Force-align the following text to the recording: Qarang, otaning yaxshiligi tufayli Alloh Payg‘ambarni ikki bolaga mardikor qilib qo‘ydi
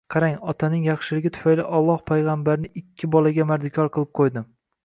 Qarang, 0.13 0.35
otaning 0.51 0.85
yaxshiligi 0.87 1.31
tufayli 1.35 1.67
Alloh 1.79 1.99
Payg‘ambarni 2.13 2.73
ikki 2.83 3.13
bolaga 3.17 3.49
mardikor 3.55 3.95
qilib 3.99 4.15
qo‘ydi 4.23 4.45